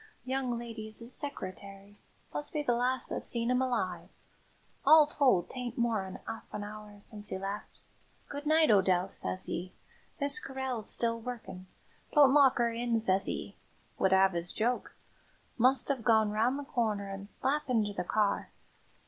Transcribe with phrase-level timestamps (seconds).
[0.25, 1.95] "Young lady's 'is seccereterry
[2.33, 4.09] must be the last that seen 'im alive.
[4.83, 7.77] All told, 'tain't more'n 'arf an 'our since 'e left.
[8.27, 9.71] 'Good night, O'Dell,' sez 'e.
[10.19, 11.67] 'Miss Carryll's still working
[12.13, 13.55] don't lock 'er in,' sez 'e.
[13.99, 14.95] Would 'ave 'is joke.
[15.59, 18.49] Must 'ave gone round the corner an' slap inter the car.